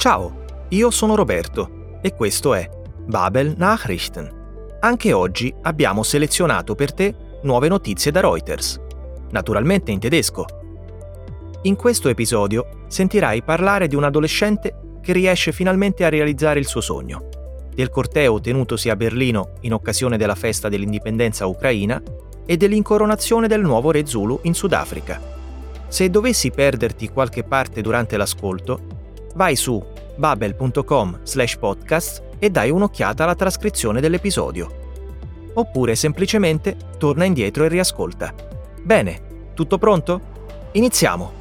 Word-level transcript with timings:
Ciao, 0.00 0.44
io 0.70 0.90
sono 0.90 1.14
Roberto 1.14 1.98
e 2.00 2.14
questo 2.14 2.54
è 2.54 2.66
Babel 3.04 3.52
Nachrichten. 3.58 4.78
Anche 4.80 5.12
oggi 5.12 5.54
abbiamo 5.60 6.02
selezionato 6.02 6.74
per 6.74 6.94
te 6.94 7.14
nuove 7.42 7.68
notizie 7.68 8.10
da 8.10 8.20
Reuters, 8.20 8.80
naturalmente 9.32 9.90
in 9.90 9.98
tedesco. 9.98 10.46
In 11.64 11.76
questo 11.76 12.08
episodio 12.08 12.84
sentirai 12.88 13.42
parlare 13.42 13.88
di 13.88 13.94
un 13.94 14.04
adolescente 14.04 14.74
che 15.02 15.12
riesce 15.12 15.52
finalmente 15.52 16.02
a 16.06 16.08
realizzare 16.08 16.60
il 16.60 16.66
suo 16.66 16.80
sogno, 16.80 17.28
del 17.74 17.90
corteo 17.90 18.40
tenutosi 18.40 18.88
a 18.88 18.96
Berlino 18.96 19.50
in 19.60 19.74
occasione 19.74 20.16
della 20.16 20.34
festa 20.34 20.70
dell'indipendenza 20.70 21.44
ucraina 21.44 22.02
e 22.46 22.56
dell'incoronazione 22.56 23.48
del 23.48 23.60
nuovo 23.60 23.90
re 23.90 24.06
Zulu 24.06 24.38
in 24.44 24.54
Sudafrica. 24.54 25.20
Se 25.88 26.08
dovessi 26.08 26.50
perderti 26.50 27.10
qualche 27.10 27.44
parte 27.44 27.82
durante 27.82 28.16
l'ascolto, 28.16 28.96
vai 29.34 29.56
su 29.56 29.82
babel.com 30.16 31.20
slash 31.22 31.56
podcast 31.56 32.22
e 32.38 32.50
dai 32.50 32.70
un'occhiata 32.70 33.24
alla 33.24 33.34
trascrizione 33.34 34.00
dell'episodio. 34.00 34.78
Oppure 35.54 35.94
semplicemente 35.94 36.76
torna 36.98 37.24
indietro 37.24 37.64
e 37.64 37.68
riascolta. 37.68 38.34
Bene, 38.82 39.52
tutto 39.54 39.78
pronto? 39.78 40.68
Iniziamo! 40.72 41.38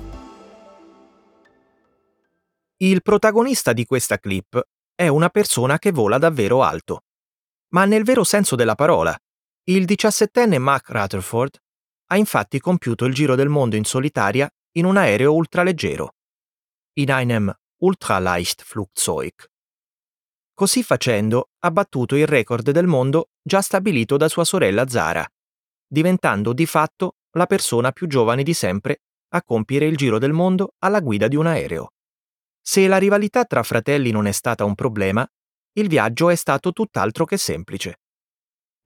Il 2.78 3.02
protagonista 3.02 3.74
di 3.74 3.86
questa 3.86 4.18
clip 4.18 4.62
è 4.96 5.08
una 5.08 5.30
persona 5.30 5.78
che 5.78 5.92
vola 5.92 6.18
davvero 6.18 6.64
alto. 6.64 7.04
Ma 7.70 7.86
nel 7.86 8.04
vero 8.04 8.24
senso 8.24 8.56
della 8.56 8.76
parola, 8.76 9.18
il 9.66 9.86
diciassettenne 9.86 10.58
Mark 10.58 10.90
Rutherford 10.90 11.58
ha 12.08 12.18
infatti 12.18 12.60
compiuto 12.60 13.06
il 13.06 13.14
giro 13.14 13.36
del 13.36 13.50
mondo 13.50 13.76
in 13.76 13.84
solitaria 13.84 14.50
in 14.78 14.86
un 14.86 14.98
aereo 14.98 15.34
ultraleggero, 15.34 16.16
in 16.94 17.12
einem 17.12 17.53
Ultraleichtflugzeug. 17.81 19.33
Così 20.53 20.83
facendo 20.83 21.52
ha 21.59 21.72
battuto 21.72 22.17
il 22.17 22.27
record 22.27 22.72
del 22.72 22.88
mondo 22.88 23.30
già 23.41 23.61
stabilito 23.61 24.17
da 24.17 24.27
sua 24.27 24.44
sorella 24.44 24.85
Zara, 24.88 25.25
diventando 25.88 26.52
di 26.52 26.66
fatto 26.66 27.16
la 27.38 27.45
persona 27.45 27.91
più 27.91 28.07
giovane 28.07 28.44
di 28.44 28.53
sempre 28.53 29.03
a 29.30 29.41
compiere 29.44 29.85
il 29.85 29.95
giro 29.95 30.17
del 30.17 30.33
mondo 30.33 30.73
alla 30.80 31.00
guida 31.00 31.30
di 31.30 31.38
un 31.38 31.47
aereo. 31.47 31.94
Se 32.61 32.85
la 32.88 32.97
rivalità 32.97 33.45
tra 33.45 33.63
fratelli 33.63 34.11
non 34.11 34.27
è 34.27 34.33
stata 34.33 34.66
un 34.66 34.75
problema, 34.75 35.25
il 35.73 35.88
viaggio 35.88 36.30
è 36.30 36.35
stato 36.35 36.73
tutt'altro 36.73 37.23
che 37.23 37.38
semplice. 37.38 38.02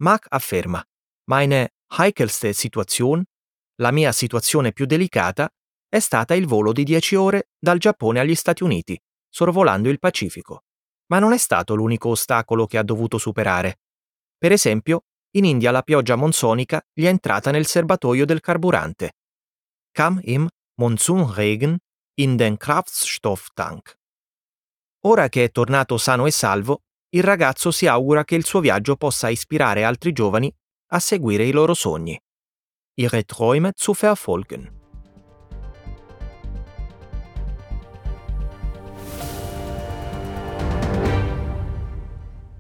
Mac 0.03 0.27
afferma: 0.30 0.86
Meine 1.30 1.73
heikelste 1.97 2.53
Situation, 2.53 3.23
la 3.77 3.91
mia 3.91 4.11
situazione 4.11 4.71
più 4.71 4.86
delicata, 4.86 5.52
è 5.94 5.99
stata 5.99 6.33
il 6.33 6.47
volo 6.47 6.72
di 6.72 6.83
10 6.83 7.13
ore 7.13 7.49
dal 7.59 7.77
Giappone 7.77 8.19
agli 8.19 8.33
Stati 8.33 8.63
Uniti, 8.63 8.99
sorvolando 9.30 9.89
il 9.89 9.99
Pacifico. 9.99 10.63
Ma 11.11 11.19
non 11.19 11.33
è 11.33 11.38
stato 11.38 11.75
l'unico 11.75 12.09
ostacolo 12.09 12.66
che 12.66 12.80
ha 12.80 12.83
dovuto 12.83 13.19
superare. 13.19 13.81
Per 14.36 14.52
esempio, 14.52 15.03
in 15.36 15.45
India 15.45 15.69
la 15.69 15.83
pioggia 15.83 16.16
monsonica 16.16 16.83
gli 16.91 17.03
è 17.03 17.09
entrata 17.09 17.52
nel 17.52 17.67
serbatoio 17.67 18.25
del 18.25 18.39
carburante. 18.39 19.17
Kam 19.91 20.19
im 20.23 20.47
Monsunregen 20.80 21.77
in 22.16 22.38
den 22.38 22.58
Kraftstofftank. 22.58 23.95
Ora 25.02 25.30
che 25.30 25.44
è 25.44 25.52
tornato 25.52 25.99
sano 25.99 26.25
e 26.25 26.31
salvo, 26.31 26.86
il 27.09 27.21
ragazzo 27.21 27.69
si 27.69 27.86
augura 27.86 28.23
che 28.23 28.33
il 28.33 28.45
suo 28.45 28.61
viaggio 28.61 28.95
possa 28.95 29.30
ispirare 29.30 29.83
altri 29.83 30.11
giovani 30.11 30.52
a 30.88 30.99
seguire 30.99 31.45
i 31.45 31.52
loro 31.52 31.75
sogni. 31.75 32.19
Ihre 32.95 33.25
Träume 33.25 33.73
zu 33.75 33.94
verfolgen. 33.94 34.81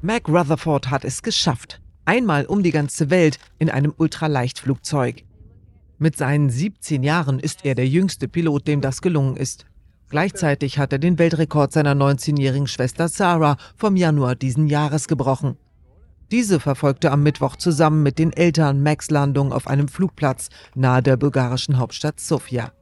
Mac 0.05 0.27
Rutherford 0.27 0.91
hat 0.91 1.05
es 1.05 1.23
geschafft. 1.23 1.79
Einmal 2.03 2.43
um 2.43 2.61
die 2.61 2.71
ganze 2.71 3.09
Welt 3.09 3.39
in 3.57 3.69
einem 3.69 3.93
Ultraleichtflugzeug. 3.95 5.23
Mit 5.97 6.17
seinen 6.17 6.49
17 6.49 7.03
Jahren 7.03 7.39
ist 7.39 7.63
er 7.63 7.73
der 7.73 7.87
jüngste 7.87 8.27
Pilot, 8.27 8.67
dem 8.67 8.81
das 8.81 9.01
gelungen 9.01 9.37
ist. 9.37 9.65
Gleichzeitig 10.09 10.77
hat 10.77 10.91
er 10.91 10.99
den 10.99 11.17
Weltrekord 11.19 11.71
seiner 11.71 11.95
19-jährigen 11.95 12.67
Schwester 12.67 13.07
Sarah 13.07 13.55
vom 13.77 13.95
Januar 13.95 14.35
diesen 14.35 14.67
Jahres 14.67 15.07
gebrochen. 15.07 15.55
Diese 16.31 16.59
verfolgte 16.59 17.09
am 17.09 17.23
Mittwoch 17.23 17.55
zusammen 17.55 18.03
mit 18.03 18.19
den 18.19 18.33
Eltern 18.33 18.83
Max 18.83 19.09
Landung 19.09 19.53
auf 19.53 19.67
einem 19.67 19.87
Flugplatz 19.87 20.49
nahe 20.75 21.01
der 21.01 21.15
bulgarischen 21.15 21.77
Hauptstadt 21.77 22.19
Sofia. 22.19 22.73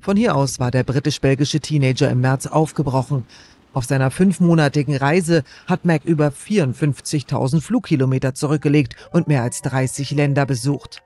Von 0.00 0.16
hier 0.16 0.34
aus 0.34 0.58
war 0.58 0.72
der 0.72 0.82
britisch-belgische 0.82 1.60
Teenager 1.60 2.10
im 2.10 2.20
März 2.20 2.48
aufgebrochen. 2.48 3.24
Auf 3.76 3.84
seiner 3.84 4.10
fünfmonatigen 4.10 4.96
Reise 4.96 5.42
hat 5.66 5.84
Mac 5.84 6.02
über 6.06 6.28
54.000 6.28 7.60
Flugkilometer 7.60 8.32
zurückgelegt 8.32 8.96
und 9.12 9.28
mehr 9.28 9.42
als 9.42 9.60
30 9.60 10.12
Länder 10.12 10.46
besucht. 10.46 11.02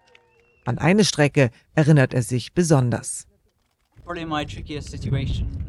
An 0.66 0.78
eine 0.78 1.04
Strecke 1.04 1.50
erinnert 1.74 2.14
er 2.14 2.22
sich 2.22 2.52
besonders. 2.52 3.26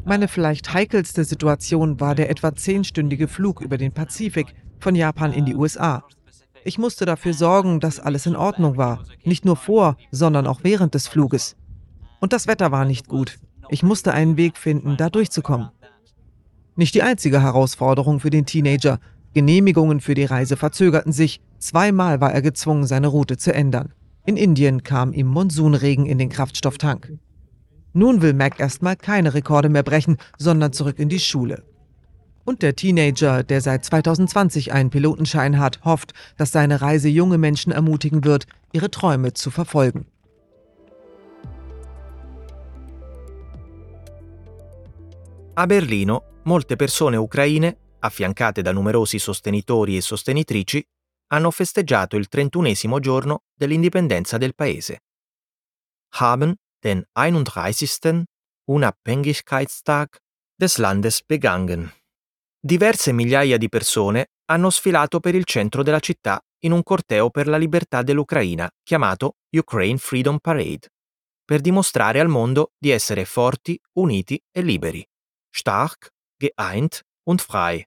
Meine 0.04 0.28
vielleicht 0.28 0.72
heikelste 0.72 1.24
Situation 1.24 1.98
war 1.98 2.14
der 2.14 2.30
etwa 2.30 2.54
zehnstündige 2.54 3.26
Flug 3.26 3.62
über 3.62 3.78
den 3.78 3.90
Pazifik 3.90 4.54
von 4.78 4.94
Japan 4.94 5.32
in 5.32 5.44
die 5.44 5.56
USA. 5.56 6.04
Ich 6.62 6.78
musste 6.78 7.04
dafür 7.04 7.34
sorgen, 7.34 7.80
dass 7.80 7.98
alles 7.98 8.26
in 8.26 8.36
Ordnung 8.36 8.76
war, 8.76 9.02
nicht 9.24 9.44
nur 9.44 9.56
vor, 9.56 9.96
sondern 10.12 10.46
auch 10.46 10.60
während 10.62 10.94
des 10.94 11.08
Fluges. 11.08 11.56
Und 12.20 12.32
das 12.32 12.46
Wetter 12.46 12.70
war 12.70 12.84
nicht 12.84 13.08
gut. 13.08 13.40
Ich 13.70 13.82
musste 13.82 14.14
einen 14.14 14.36
Weg 14.36 14.56
finden, 14.56 14.96
da 14.96 15.10
durchzukommen. 15.10 15.70
Nicht 16.74 16.94
die 16.94 17.02
einzige 17.02 17.42
Herausforderung 17.42 18.20
für 18.20 18.30
den 18.30 18.46
Teenager. 18.46 18.98
Genehmigungen 19.34 20.00
für 20.00 20.14
die 20.14 20.24
Reise 20.24 20.56
verzögerten 20.56 21.12
sich. 21.12 21.40
Zweimal 21.58 22.20
war 22.20 22.32
er 22.32 22.42
gezwungen, 22.42 22.86
seine 22.86 23.08
Route 23.08 23.36
zu 23.36 23.52
ändern. 23.52 23.92
In 24.24 24.36
Indien 24.36 24.82
kam 24.82 25.12
ihm 25.12 25.26
Monsunregen 25.26 26.06
in 26.06 26.18
den 26.18 26.28
Kraftstofftank. 26.28 27.12
Nun 27.92 28.22
will 28.22 28.32
Mac 28.32 28.58
erstmal 28.58 28.96
keine 28.96 29.34
Rekorde 29.34 29.68
mehr 29.68 29.82
brechen, 29.82 30.16
sondern 30.38 30.72
zurück 30.72 30.98
in 30.98 31.10
die 31.10 31.18
Schule. 31.18 31.62
Und 32.44 32.62
der 32.62 32.74
Teenager, 32.74 33.42
der 33.42 33.60
seit 33.60 33.84
2020 33.84 34.72
einen 34.72 34.90
Pilotenschein 34.90 35.58
hat, 35.58 35.84
hofft, 35.84 36.12
dass 36.38 36.52
seine 36.52 36.80
Reise 36.80 37.08
junge 37.08 37.38
Menschen 37.38 37.70
ermutigen 37.70 38.24
wird, 38.24 38.46
ihre 38.72 38.90
Träume 38.90 39.34
zu 39.34 39.50
verfolgen. 39.50 40.06
A 45.54 45.66
Berlino, 45.66 46.40
molte 46.44 46.76
persone 46.76 47.18
ucraine, 47.18 47.96
affiancate 47.98 48.62
da 48.62 48.72
numerosi 48.72 49.18
sostenitori 49.18 49.98
e 49.98 50.00
sostenitrici, 50.00 50.82
hanno 51.26 51.50
festeggiato 51.50 52.16
il 52.16 52.28
trentunesimo 52.28 52.98
giorno 53.00 53.42
dell'indipendenza 53.54 54.38
del 54.38 54.54
paese. 54.54 55.02
Haben 56.14 56.54
den 56.78 57.04
31. 57.12 58.24
Unabhängigkeitstag 58.64 60.16
des 60.56 60.76
Landes 60.78 61.22
begangen. 61.22 61.92
Diverse 62.58 63.12
migliaia 63.12 63.58
di 63.58 63.68
persone 63.68 64.28
hanno 64.46 64.70
sfilato 64.70 65.20
per 65.20 65.34
il 65.34 65.44
centro 65.44 65.82
della 65.82 66.00
città 66.00 66.40
in 66.60 66.72
un 66.72 66.82
corteo 66.82 67.28
per 67.28 67.46
la 67.46 67.58
libertà 67.58 68.02
dell'Ucraina 68.02 68.70
chiamato 68.82 69.34
Ukraine 69.50 69.98
Freedom 69.98 70.38
Parade, 70.38 70.88
per 71.44 71.60
dimostrare 71.60 72.20
al 72.20 72.28
mondo 72.28 72.72
di 72.78 72.88
essere 72.88 73.26
forti, 73.26 73.78
uniti 73.94 74.42
e 74.50 74.62
liberi. 74.62 75.06
Stark, 75.54 76.10
geeint 76.38 77.02
und 77.24 77.42
frei. 77.42 77.86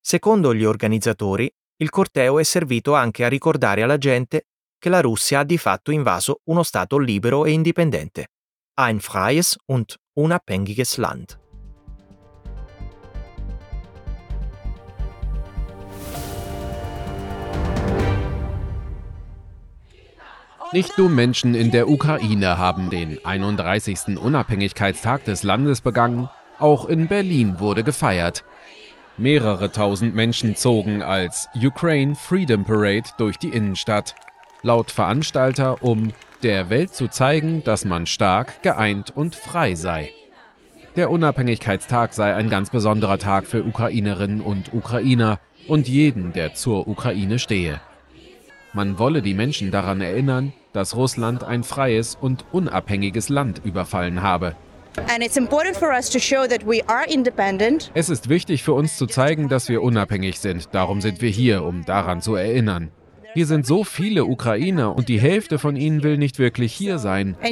Secondo 0.00 0.52
gli 0.52 0.64
organizzatori, 0.64 1.48
il 1.76 1.90
corteo 1.90 2.40
è 2.40 2.42
servito 2.42 2.94
anche 2.94 3.24
a 3.24 3.28
ricordare 3.28 3.82
alla 3.82 3.98
gente 3.98 4.46
che 4.78 4.88
la 4.88 5.00
Russia 5.00 5.40
ha 5.40 5.44
di 5.44 5.58
fatto 5.58 5.92
invaso 5.92 6.40
uno 6.44 6.64
Stato 6.64 6.98
libero 6.98 7.44
e 7.44 7.52
indipendente, 7.52 8.30
ein 8.74 8.98
freies 9.00 9.56
und 9.66 9.96
unabhängiges 10.14 10.96
Land. 10.96 11.38
Nicht 20.72 20.98
nur 20.98 21.08
Menschen 21.08 21.54
in 21.54 21.70
der 21.70 21.88
Ukraine 21.88 22.58
haben 22.58 22.90
den 22.90 23.24
31. 23.24 24.18
Unabhängigkeitstag 24.18 25.24
des 25.24 25.42
Landes 25.42 25.80
begangen, 25.80 26.28
auch 26.58 26.86
in 26.86 27.08
Berlin 27.08 27.60
wurde 27.60 27.84
gefeiert. 27.84 28.44
Mehrere 29.16 29.72
tausend 29.72 30.14
Menschen 30.14 30.54
zogen 30.54 31.02
als 31.02 31.48
Ukraine 31.54 32.14
Freedom 32.14 32.64
Parade 32.64 33.10
durch 33.18 33.36
die 33.36 33.48
Innenstadt. 33.48 34.14
Laut 34.62 34.90
Veranstalter, 34.90 35.82
um 35.82 36.12
der 36.42 36.70
Welt 36.70 36.94
zu 36.94 37.08
zeigen, 37.08 37.64
dass 37.64 37.84
man 37.84 38.06
stark, 38.06 38.62
geeint 38.62 39.10
und 39.16 39.34
frei 39.34 39.74
sei. 39.74 40.12
Der 40.94 41.10
Unabhängigkeitstag 41.10 42.12
sei 42.14 42.34
ein 42.34 42.48
ganz 42.48 42.70
besonderer 42.70 43.18
Tag 43.18 43.46
für 43.46 43.64
Ukrainerinnen 43.64 44.40
und 44.40 44.72
Ukrainer 44.72 45.40
und 45.66 45.88
jeden, 45.88 46.32
der 46.32 46.54
zur 46.54 46.88
Ukraine 46.88 47.38
stehe. 47.38 47.80
Man 48.72 48.98
wolle 48.98 49.22
die 49.22 49.34
Menschen 49.34 49.70
daran 49.70 50.00
erinnern, 50.00 50.52
dass 50.72 50.94
Russland 50.94 51.42
ein 51.42 51.64
freies 51.64 52.16
und 52.20 52.44
unabhängiges 52.52 53.28
Land 53.28 53.62
überfallen 53.64 54.22
habe. 54.22 54.54
Es 57.94 58.08
ist 58.08 58.28
wichtig 58.28 58.64
für 58.64 58.72
uns 58.72 58.96
zu 58.96 59.06
zeigen, 59.06 59.48
dass 59.48 59.68
wir 59.68 59.82
unabhängig 59.82 60.40
sind. 60.40 60.68
Darum 60.72 61.00
sind 61.00 61.20
wir 61.22 61.30
hier, 61.30 61.62
um 61.62 61.84
daran 61.84 62.20
zu 62.20 62.34
erinnern. 62.34 62.90
Hier 63.34 63.46
sind 63.46 63.64
so 63.64 63.84
viele 63.84 64.24
Ukrainer 64.24 64.96
und 64.96 65.08
die 65.08 65.20
Hälfte 65.20 65.60
von 65.60 65.76
ihnen 65.76 66.02
will 66.02 66.18
nicht 66.18 66.40
wirklich 66.40 66.72
hier 66.72 66.98
sein. 66.98 67.36
Also 67.40 67.46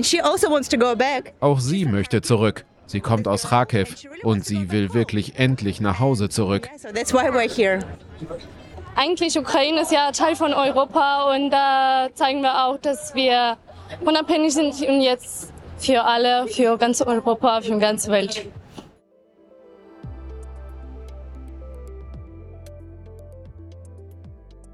Auch 1.40 1.60
sie 1.60 1.84
möchte 1.84 2.20
zurück. 2.20 2.64
Sie 2.86 3.00
kommt 3.00 3.28
aus 3.28 3.48
Kharkiv 3.50 3.94
und 4.22 4.44
sie 4.44 4.70
will 4.70 4.92
wirklich 4.94 5.38
endlich 5.38 5.80
nach 5.80 6.00
Hause 6.00 6.28
zurück. 6.28 6.68
Eigentlich 8.96 9.38
Ukraine 9.38 9.82
ist 9.82 9.92
ja 9.92 10.10
Teil 10.10 10.34
von 10.34 10.52
Europa 10.52 11.34
und 11.34 11.50
da 11.50 12.08
zeigen 12.14 12.40
wir 12.40 12.64
auch, 12.64 12.78
dass 12.78 13.14
wir 13.14 13.56
unabhängig 14.04 14.54
sind 14.54 14.80
und 14.88 15.00
jetzt 15.00 15.52
für 15.76 16.04
alle, 16.04 16.46
für 16.48 16.76
ganz 16.76 17.00
Europa, 17.00 17.60
für 17.60 17.74
die 17.74 17.78
ganze 17.78 18.10
Welt. 18.10 18.50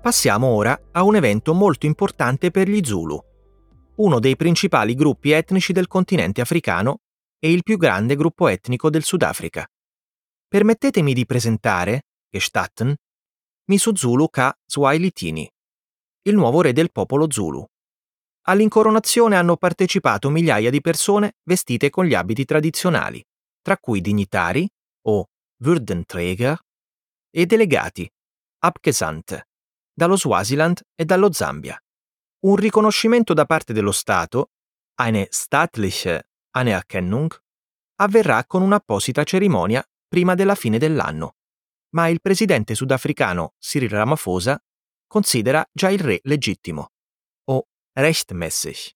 Passiamo 0.00 0.48
ora 0.48 0.76
a 0.92 1.04
un 1.04 1.14
evento 1.14 1.54
molto 1.54 1.86
importante 1.86 2.50
per 2.50 2.68
gli 2.68 2.80
Zulu, 2.82 3.20
uno 3.96 4.18
dei 4.18 4.34
principali 4.34 4.94
gruppi 4.94 5.30
etnici 5.30 5.72
del 5.72 5.86
continente 5.86 6.40
africano 6.40 7.02
e 7.38 7.52
il 7.52 7.62
più 7.62 7.76
grande 7.76 8.16
gruppo 8.16 8.48
etnico 8.48 8.90
del 8.90 9.04
Sudafrica. 9.04 9.64
Permettetemi 10.48 11.14
di 11.14 11.24
presentare, 11.24 12.02
Gestatten, 12.28 12.94
Misuzulu 13.66 14.28
Ka 14.28 14.52
Zwahilitini, 14.66 15.48
il 16.22 16.34
nuovo 16.34 16.62
re 16.62 16.72
del 16.72 16.90
popolo 16.90 17.30
Zulu. 17.30 17.64
All'incoronazione 18.44 19.36
hanno 19.36 19.56
partecipato 19.56 20.28
migliaia 20.28 20.70
di 20.70 20.80
persone 20.80 21.36
vestite 21.44 21.90
con 21.90 22.04
gli 22.04 22.14
abiti 22.14 22.44
tradizionali, 22.44 23.24
tra 23.60 23.78
cui 23.78 24.00
dignitari 24.00 24.68
o 25.06 25.28
Würdenträger 25.62 26.56
e 27.30 27.46
delegati, 27.46 28.10
Abgesandte, 28.64 29.48
dallo 29.92 30.16
Swaziland 30.16 30.80
e 30.94 31.04
dallo 31.04 31.32
Zambia. 31.32 31.80
Un 32.40 32.56
riconoscimento 32.56 33.32
da 33.32 33.44
parte 33.44 33.72
dello 33.72 33.92
Stato, 33.92 34.50
eine 34.96 35.28
staatliche 35.30 36.30
Anerkennung, 36.50 37.32
avverrà 38.00 38.44
con 38.44 38.62
un'apposita 38.62 39.22
cerimonia 39.22 39.84
prima 40.08 40.34
della 40.34 40.56
fine 40.56 40.78
dell'anno, 40.78 41.36
ma 41.90 42.08
il 42.08 42.20
presidente 42.20 42.74
sudafricano 42.74 43.54
Cyril 43.58 43.90
Ramaphosa 43.90 44.60
considera 45.06 45.64
già 45.72 45.90
il 45.90 46.00
re 46.00 46.20
legittimo, 46.24 46.90
rechtmäßig. 47.94 48.94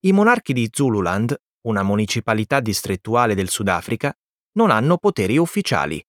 I 0.00 0.12
monarchi 0.12 0.52
di 0.52 0.68
Zululand, 0.70 1.36
una 1.66 1.82
municipalità 1.82 2.60
distrettuale 2.60 3.34
del 3.34 3.48
Sudafrica, 3.48 4.12
non 4.52 4.70
hanno 4.70 4.96
poteri 4.96 5.36
ufficiali, 5.36 6.04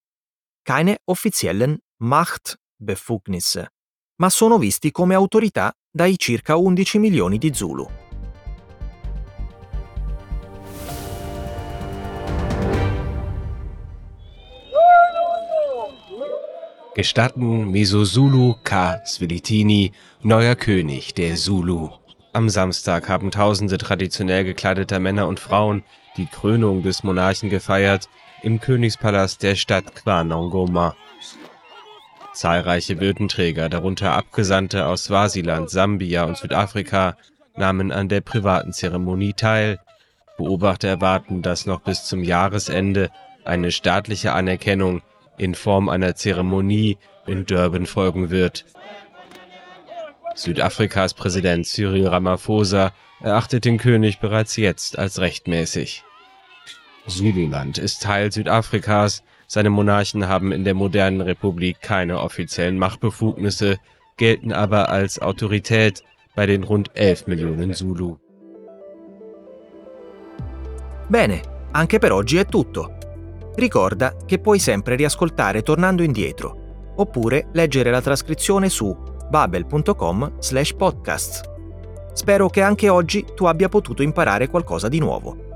keine 0.62 1.00
offiziellen 1.06 1.78
Machtbefugnisse, 1.98 3.74
ma 4.18 4.30
sono 4.30 4.58
visti 4.58 4.92
come 4.92 5.16
autorità 5.16 5.74
dai 5.90 6.18
circa 6.18 6.56
11 6.56 7.00
milioni 7.00 7.38
di 7.38 7.54
Zulu. 7.54 7.88
Gestatten 16.94 17.70
Mesosulu 17.70 18.58
Ka 18.62 19.02
Swilitini, 19.06 19.92
neuer 20.22 20.56
König 20.56 21.14
der 21.14 21.36
Zulu. 21.36 21.99
Am 22.32 22.48
Samstag 22.48 23.10
haben 23.10 23.32
tausende 23.32 23.80
traditionell 23.80 24.44
gekleideter 24.44 25.00
Männer 25.00 25.28
und 25.28 25.40
Frauen 25.40 25.84
die 26.16 26.28
Krönung 26.28 26.84
des 26.84 27.04
Monarchen 27.04 27.50
gefeiert 27.50 28.08
im 28.44 28.60
Königspalast 28.60 29.42
der 29.42 29.56
Stadt 29.56 29.96
Kwanongoma. 29.96 30.96
Zahlreiche 32.34 33.00
Würdenträger, 33.00 33.68
darunter 33.68 34.14
Abgesandte 34.14 34.86
aus 34.86 35.06
Swasiland, 35.06 35.72
Sambia 35.72 36.24
und 36.26 36.38
Südafrika, 36.38 37.18
nahmen 37.56 37.92
an 37.92 38.10
der 38.10 38.22
privaten 38.22 38.74
Zeremonie 38.74 39.34
teil. 39.34 39.80
Beobachter 40.38 40.88
erwarten, 40.88 41.42
dass 41.42 41.66
noch 41.66 41.82
bis 41.82 42.06
zum 42.06 42.24
Jahresende 42.24 43.10
eine 43.44 43.72
staatliche 43.72 44.34
Anerkennung 44.34 45.02
in 45.38 45.56
Form 45.56 45.90
einer 45.90 46.16
Zeremonie 46.16 46.98
in 47.26 47.46
Durban 47.46 47.88
folgen 47.88 48.30
wird. 48.30 48.66
Südafrikas 50.40 51.14
Präsident 51.14 51.68
Cyril 51.68 52.08
Ramaphosa 52.08 52.94
erachtet 53.20 53.66
den 53.66 53.78
König 53.78 54.20
bereits 54.20 54.56
jetzt 54.56 54.98
als 54.98 55.20
rechtmäßig. 55.20 56.06
Zululand 57.08 57.78
ist 57.78 58.02
Teil 58.02 58.32
Südafrikas, 58.32 59.22
seine 59.48 59.70
Monarchen 59.70 60.30
haben 60.30 60.54
in 60.54 60.64
der 60.64 60.76
modernen 60.76 61.20
Republik 61.20 61.82
keine 61.82 62.22
offiziellen 62.22 62.78
Machtbefugnisse, 62.78 63.80
gelten 64.16 64.54
aber 64.54 64.88
als 64.88 65.20
Autorität 65.20 66.04
bei 66.36 66.46
den 66.46 66.64
rund 66.64 66.92
11 66.94 67.28
Millionen 67.28 67.74
Zulu. 67.74 68.18
Bene, 71.10 71.42
anche 71.74 72.00
per 72.00 72.14
oggi 72.14 72.38
è 72.38 72.46
tutto. 72.46 72.98
Ricorda 73.58 74.16
che 74.26 74.40
puoi 74.40 74.60
sempre 74.60 74.96
riascoltare 74.96 75.64
tornando 75.64 76.02
indietro, 76.02 76.94
oppure 76.96 77.48
leggere 77.52 77.92
la 77.92 78.02
trascrizione 78.02 78.70
su 78.70 79.09
babel.com 79.30 80.34
slash 80.40 80.74
podcasts. 80.74 81.42
Spero 82.14 82.50
che 82.50 82.62
anche 82.62 82.90
oggi 82.90 83.26
tu 83.36 83.46
abbia 83.46 83.70
potuto 83.70 84.02
imparare 84.02 84.50
qualcosa 84.50 84.90
di 84.90 85.00
nuovo. 85.00 85.48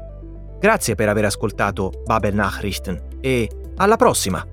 Grazie 0.59 0.95
per 0.95 1.09
aver 1.09 1.25
ascoltato 1.25 1.91
Babel 2.05 2.33
Nachrichten 2.33 3.17
e 3.19 3.49
alla 3.75 3.97
prossima! 3.97 4.52